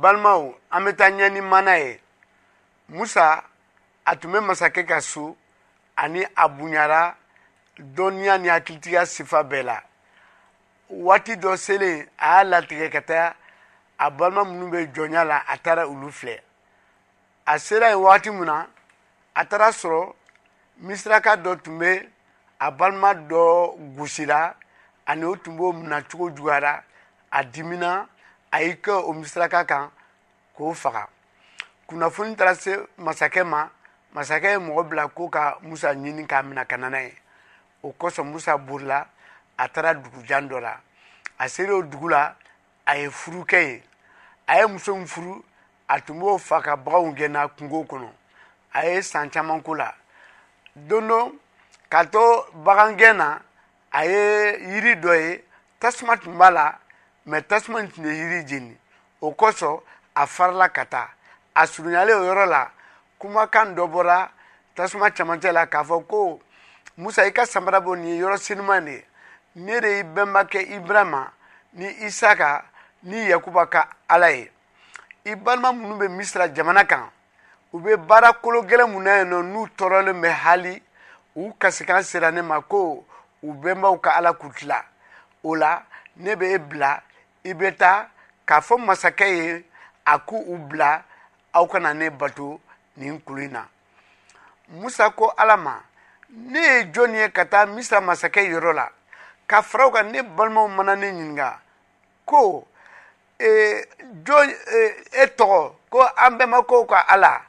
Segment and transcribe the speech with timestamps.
[0.00, 2.00] balimaw an bɛ taa ɲɛ ni mana ye
[2.88, 3.44] musa
[4.04, 5.36] a tun bɛ masakɛ ka so
[5.96, 7.16] ani a bonyara
[7.78, 9.82] dɔnniya ni hakilitigiya sifa bɛɛ la
[10.88, 13.34] waati dɔ selen a y'a latigɛ ka taa
[13.98, 16.40] a balima minnu bɛ jɔnya la a taara olu filɛ
[17.46, 18.66] a sera yen waati min na
[19.36, 20.14] a taara sɔrɔ
[20.82, 22.08] misiraka dɔ tun bɛ
[22.60, 24.54] a balima dɔ gosira
[25.06, 26.82] ani o tun b'o minɛ cogo juguyara
[27.30, 28.08] a dimina
[28.52, 29.90] a y'i kɛ o misiraka kan
[30.56, 31.06] k'o faga
[31.86, 33.68] kunnafoni taara se masakɛ ma
[34.14, 37.14] masakɛ ye mɔgɔ bila ko ka musa ɲini k'a minɛ ka na n'a ye
[37.82, 39.06] o kosɔn musa borila
[39.58, 40.80] a taara dugujan dɔ la
[41.38, 42.34] a sera o dugu la
[42.86, 43.82] a ye furu kɛ ye
[44.46, 45.42] a ye muso min furu
[45.88, 48.10] a tun b'o fa ka baganw gɛn na kungo kɔnɔ
[48.74, 49.94] a ye san caman k'o la
[50.76, 51.32] don dɔ
[51.90, 53.38] k'a to bagangɛn na
[53.94, 55.44] a ye yiri dɔ ye
[55.80, 56.74] tasuma tun b'a la
[57.26, 58.76] mɛ tasuma in tun ye yiri jeni
[59.20, 59.78] o kosɔn
[60.14, 61.08] a farala ka taa
[61.54, 62.70] a surunyalen o yɔrɔ la
[63.20, 64.30] kumakan dɔ bɔra
[64.74, 66.40] tasuma camancɛ la k'a fɔ ko
[66.96, 69.04] musa i ka samara bɔ nin ye yɔrɔ siniman de ye
[69.54, 71.30] ne de y'i bɛnbakɛ ibrahima
[71.74, 72.64] ni isaka
[73.02, 74.50] ni yakuba ka ala ye
[75.24, 77.08] i balima minnu bɛ misira jamana kan
[77.72, 80.82] u bɛ baara kolo gɛlɛn mun na yen nɔ n'u tɔɔrɔlen bɛ hali
[81.36, 83.04] u kasikan sera ne ma ko
[83.42, 84.84] u bɛnbaw ka ala k'u tila
[85.44, 85.82] o la
[86.16, 87.02] ne bɛ e bila
[87.48, 88.08] i bɛ taa
[88.46, 89.64] k'a fɔ masakɛ ye
[90.04, 91.02] a ko u bila
[91.52, 92.60] aw kana ne bato
[92.96, 93.64] nin kulu in na
[94.68, 95.82] musa ko ala ma
[96.28, 98.88] ne ye jɔnni ye ka taa misira masakɛ yɔrɔ la
[99.46, 101.56] ka faraw kan ne balimaw mana ne ɲininka
[102.24, 102.66] ko
[103.38, 103.84] eh,
[104.24, 107.40] jɔn eh, e tɔgɔ ko an bɛnbakɛw ka ala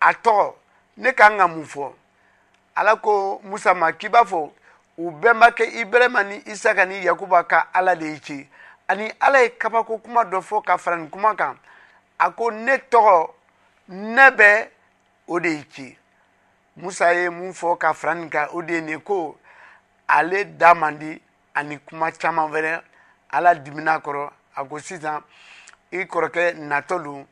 [0.00, 0.54] a tɔgɔ
[0.96, 1.92] ne kan ka mun fɔ
[2.74, 4.50] ala ko musa ma k'i b'a fɔ
[4.98, 8.48] u bɛnbakɛ ibrahima ni isaka ni yakuba ka ala de y'i ci
[8.90, 11.56] ani ala ye kabako kuma dɔ fɔ ka fara nin kuma kan
[12.18, 13.30] a ko ne tɔgɔ
[13.88, 14.68] ne bɛ
[15.28, 15.98] o de ye ci
[16.76, 19.38] musa ye mun fɔ ka fara nin kan o de ye nin ko
[20.08, 21.22] ale da man di
[21.54, 22.82] ani kuma caman wɛrɛ
[23.30, 25.22] ala dimina kɔrɔ a ko sisan
[25.92, 27.26] i kɔrɔkɛ natɔ don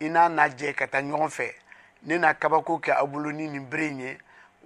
[0.00, 1.54] i n'a na jɛ ka taa ɲɔgɔn fɛ
[2.02, 4.18] ne na kabako kɛ aw bolo ni nin bere in ye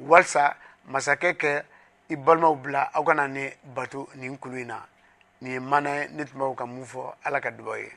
[0.03, 0.57] walasa
[0.89, 1.63] masakɛ kɛ
[2.09, 4.81] i balimaw bila aw kana ne bato nin kulu in na
[5.43, 7.91] nin ye mana ye ne tun b'aw ka mun fɔ ala ka dubaw ye